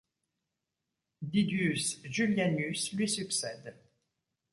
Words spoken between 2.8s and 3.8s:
lui succède.